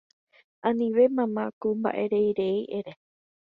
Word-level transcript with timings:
Anivéna 0.69 1.11
mama 1.17 1.43
ko 1.59 1.67
mba'ereirei 1.77 2.59
ere 2.77 2.93